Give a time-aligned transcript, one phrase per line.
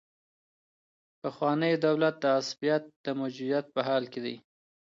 [1.21, 4.35] پخوانی دولت د عصبيت د موجودیت په حال کي دی.